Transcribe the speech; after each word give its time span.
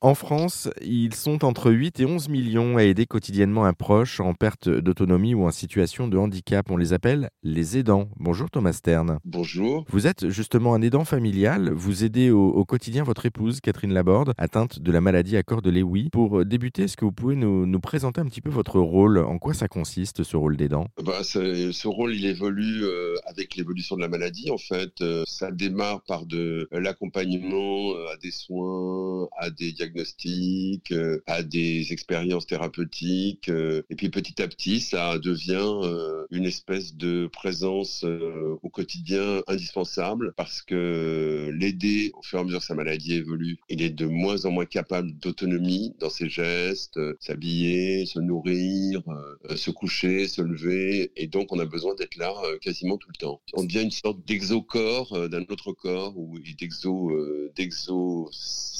En 0.00 0.14
France, 0.14 0.68
ils 0.80 1.12
sont 1.12 1.44
entre 1.44 1.72
8 1.72 1.98
et 1.98 2.06
11 2.06 2.28
millions 2.28 2.76
à 2.76 2.84
aider 2.84 3.04
quotidiennement 3.04 3.64
un 3.64 3.72
proche 3.72 4.20
en 4.20 4.32
perte 4.32 4.68
d'autonomie 4.68 5.34
ou 5.34 5.44
en 5.44 5.50
situation 5.50 6.06
de 6.06 6.16
handicap. 6.16 6.70
On 6.70 6.76
les 6.76 6.92
appelle 6.92 7.30
les 7.42 7.78
aidants. 7.78 8.08
Bonjour 8.14 8.48
Thomas 8.48 8.74
Stern. 8.74 9.18
Bonjour. 9.24 9.84
Vous 9.88 10.06
êtes 10.06 10.28
justement 10.28 10.74
un 10.74 10.82
aidant 10.82 11.04
familial. 11.04 11.72
Vous 11.74 12.04
aidez 12.04 12.30
au, 12.30 12.64
quotidien 12.64 13.02
votre 13.02 13.26
épouse 13.26 13.60
Catherine 13.60 13.92
Laborde, 13.92 14.34
atteinte 14.38 14.78
de 14.78 14.92
la 14.92 15.00
maladie 15.00 15.36
à 15.36 15.42
corps 15.42 15.62
de 15.62 15.70
Lewy. 15.70 16.10
Pour 16.10 16.44
débuter, 16.44 16.84
est-ce 16.84 16.96
que 16.96 17.04
vous 17.04 17.10
pouvez 17.10 17.34
nous, 17.34 17.80
présenter 17.80 18.20
un 18.20 18.26
petit 18.26 18.40
peu 18.40 18.50
votre 18.50 18.78
rôle? 18.78 19.18
En 19.18 19.38
quoi 19.38 19.52
ça 19.52 19.66
consiste 19.66 20.22
ce 20.22 20.36
rôle 20.36 20.56
d'aidant? 20.56 20.86
Bah, 21.02 21.24
Ce 21.24 21.88
rôle, 21.88 22.14
il 22.14 22.24
évolue 22.24 22.84
euh, 22.84 23.16
avec 23.26 23.56
l'évolution 23.56 23.96
de 23.96 24.02
la 24.02 24.08
maladie. 24.08 24.52
En 24.52 24.58
fait, 24.58 25.00
euh, 25.00 25.24
ça 25.26 25.50
démarre 25.50 26.02
par 26.02 26.24
de 26.24 26.68
l'accompagnement 26.70 27.94
euh, 27.96 28.12
à 28.12 28.16
des 28.16 28.30
soins, 28.30 29.26
à 29.36 29.50
des 29.50 29.72
diagnostics 29.72 29.87
diagnostics, 29.88 30.92
euh, 30.92 31.22
à 31.26 31.42
des 31.42 31.92
expériences 31.92 32.46
thérapeutiques. 32.46 33.48
Euh, 33.48 33.82
et 33.90 33.96
puis 33.96 34.08
petit 34.10 34.40
à 34.42 34.48
petit, 34.48 34.80
ça 34.80 35.18
devient 35.18 35.80
euh, 35.82 36.26
une 36.30 36.44
espèce 36.44 36.94
de 36.94 37.28
présence 37.32 38.04
au 38.62 38.68
quotidien 38.68 39.42
indispensable 39.46 40.32
parce 40.36 40.62
que 40.62 41.50
l'aider 41.52 42.10
au 42.14 42.22
fur 42.22 42.38
et 42.38 42.42
à 42.42 42.44
mesure 42.44 42.60
que 42.60 42.64
sa 42.64 42.74
maladie 42.74 43.14
évolue, 43.14 43.58
il 43.68 43.82
est 43.82 43.90
de 43.90 44.06
moins 44.06 44.44
en 44.44 44.50
moins 44.50 44.66
capable 44.66 45.12
d'autonomie 45.18 45.94
dans 45.98 46.10
ses 46.10 46.28
gestes, 46.28 46.98
s'habiller, 47.20 48.06
se 48.06 48.20
nourrir, 48.20 49.02
se 49.54 49.70
coucher, 49.70 50.28
se 50.28 50.42
lever. 50.42 51.12
Et 51.16 51.26
donc, 51.26 51.52
on 51.52 51.58
a 51.58 51.64
besoin 51.64 51.94
d'être 51.94 52.16
là 52.16 52.34
quasiment 52.60 52.98
tout 52.98 53.08
le 53.08 53.18
temps. 53.18 53.40
On 53.54 53.64
devient 53.64 53.82
une 53.82 53.90
sorte 53.90 54.24
d'exocorps 54.26 55.28
d'un 55.28 55.42
autre 55.42 55.72
corps 55.72 56.16
ou 56.16 56.38
d'exo, 56.38 57.12
d'exo 57.56 58.30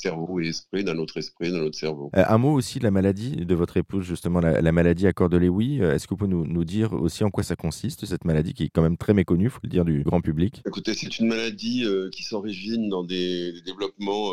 cerveau 0.00 0.40
et 0.40 0.48
esprit, 0.48 0.84
d'un 0.90 0.98
autre 0.98 1.16
esprit, 1.16 1.50
d'un 1.52 1.60
autre 1.60 1.78
cerveau. 1.78 2.10
Euh, 2.16 2.24
un 2.26 2.38
mot 2.38 2.52
aussi 2.52 2.78
de 2.78 2.84
la 2.84 2.90
maladie 2.90 3.36
de 3.36 3.54
votre 3.54 3.76
épouse, 3.76 4.04
justement, 4.04 4.40
la, 4.40 4.72
maladie 4.72 5.06
à 5.06 5.12
corps 5.12 5.28
de 5.28 5.36
Lewy. 5.36 5.80
Euh, 5.80 5.94
est-ce 5.94 6.06
que 6.06 6.10
vous 6.10 6.18
pouvez 6.18 6.30
nous, 6.30 6.46
nous, 6.46 6.64
dire 6.64 6.92
aussi 6.92 7.24
en 7.24 7.30
quoi 7.30 7.44
ça 7.44 7.56
consiste, 7.56 8.06
cette 8.06 8.24
maladie 8.24 8.54
qui 8.54 8.64
est 8.64 8.68
quand 8.68 8.82
même 8.82 8.96
très 8.96 9.14
méconnue, 9.14 9.44
il 9.44 9.50
faut 9.50 9.60
le 9.62 9.68
dire, 9.68 9.84
du 9.84 10.02
grand 10.02 10.20
public? 10.20 10.62
Écoutez, 10.66 10.94
c'est 10.94 11.18
une 11.18 11.28
maladie 11.28 11.84
euh, 11.84 12.10
qui 12.10 12.22
s'origine 12.22 12.88
dans 12.88 13.04
des, 13.04 13.52
des 13.52 13.62
développements 13.62 14.30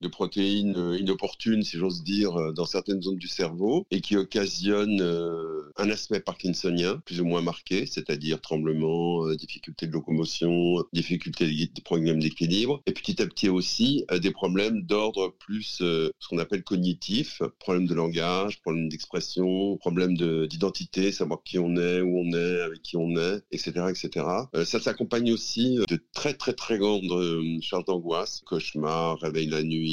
de 0.00 0.08
protéines 0.08 0.76
euh, 0.76 0.98
inopportunes, 0.98 1.62
si 1.62 1.76
j'ose 1.76 2.02
dire, 2.02 2.36
euh, 2.36 2.52
dans 2.52 2.64
certaines 2.64 3.02
zones 3.02 3.18
du 3.18 3.28
cerveau 3.28 3.86
et 3.90 4.00
qui 4.00 4.16
occasionnent 4.16 5.02
euh, 5.02 5.70
un 5.76 5.90
aspect 5.90 6.20
parkinsonien 6.20 7.00
plus 7.04 7.20
ou 7.20 7.24
moins 7.24 7.42
marqué, 7.42 7.86
c'est-à-dire 7.86 8.40
tremblement, 8.40 9.30
difficulté 9.34 9.86
de 9.86 9.92
locomotion, 9.92 10.84
difficulté 10.92 11.46
des 11.46 11.82
problèmes 11.82 12.20
d'équilibre, 12.20 12.82
et 12.86 12.92
petit 12.92 13.20
à 13.22 13.26
petit 13.26 13.48
aussi 13.48 14.04
des 14.20 14.30
problèmes 14.30 14.82
d'ordre 14.82 15.34
plus 15.38 15.76
ce 15.78 16.10
qu'on 16.28 16.38
appelle 16.38 16.64
cognitif, 16.64 17.42
problèmes 17.58 17.86
de 17.86 17.94
langage, 17.94 18.60
problèmes 18.60 18.88
d'expression, 18.88 19.76
problèmes 19.76 20.16
d'identité, 20.16 21.12
savoir 21.12 21.42
qui 21.42 21.58
on 21.58 21.76
est, 21.76 22.00
où 22.00 22.18
on 22.18 22.32
est, 22.32 22.60
avec 22.62 22.82
qui 22.82 22.96
on 22.96 23.16
est, 23.16 23.42
etc., 23.52 23.86
etc. 23.88 24.26
ça 24.64 24.80
s'accompagne 24.80 25.32
aussi 25.32 25.78
de 25.88 26.00
très 26.12 26.34
très 26.34 26.52
très 26.52 26.78
grandes 26.78 27.10
charges 27.62 27.84
d'angoisse, 27.84 28.42
cauchemars, 28.44 29.18
réveil 29.20 29.46
la 29.46 29.62
nuit 29.62 29.89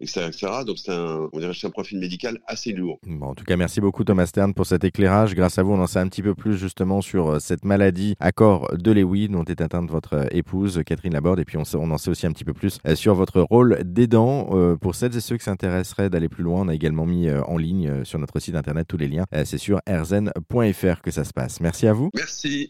etc., 0.00 0.30
euh, 0.42 0.64
Donc 0.64 0.78
c'est 0.78 0.92
un, 0.92 1.28
on 1.32 1.38
dirait, 1.38 1.52
un 1.62 1.70
profil 1.70 1.98
médical 1.98 2.38
assez 2.46 2.72
lourd. 2.72 2.98
Bon, 3.06 3.26
en 3.26 3.34
tout 3.34 3.44
cas, 3.44 3.56
merci 3.56 3.80
beaucoup 3.80 4.04
Thomas 4.04 4.26
Stern 4.26 4.54
pour 4.54 4.66
cet 4.66 4.84
éclairage. 4.84 5.34
Grâce 5.34 5.58
à 5.58 5.62
vous, 5.62 5.72
on 5.72 5.80
en 5.80 5.86
sait 5.86 5.98
un 5.98 6.08
petit 6.08 6.22
peu 6.22 6.34
plus 6.34 6.56
justement 6.56 7.00
sur 7.00 7.28
euh, 7.28 7.38
cette 7.38 7.64
maladie 7.64 8.14
à 8.20 8.32
corps 8.32 8.76
de 8.76 8.92
Lewy 8.92 9.28
dont 9.28 9.44
est 9.44 9.60
atteinte 9.60 9.90
votre 9.90 10.14
euh, 10.14 10.26
épouse 10.30 10.82
Catherine 10.84 11.12
Laborde. 11.12 11.40
Et 11.40 11.44
puis 11.44 11.56
on, 11.56 11.62
on 11.74 11.90
en 11.90 11.98
sait 11.98 12.10
aussi 12.10 12.26
un 12.26 12.32
petit 12.32 12.44
peu 12.44 12.54
plus 12.54 12.78
sur 12.94 13.14
votre 13.14 13.40
rôle 13.40 13.78
d'aidant. 13.84 14.50
Pour 14.80 14.94
celles 14.94 15.16
et 15.16 15.20
ceux 15.20 15.36
qui 15.36 15.44
s'intéresseraient 15.44 16.10
d'aller 16.10 16.28
plus 16.28 16.42
loin, 16.42 16.62
on 16.62 16.68
a 16.68 16.74
également 16.74 17.06
mis 17.06 17.30
en 17.30 17.56
ligne 17.56 18.04
sur 18.04 18.18
notre 18.18 18.38
site 18.38 18.54
internet 18.54 18.86
tous 18.88 18.96
les 18.96 19.08
liens. 19.08 19.24
C'est 19.44 19.58
sur 19.58 19.80
erzen.fr 19.86 21.00
que 21.02 21.10
ça 21.10 21.24
se 21.24 21.32
passe. 21.32 21.60
Merci 21.60 21.86
à 21.86 21.92
vous. 21.92 22.10
Merci. 22.14 22.68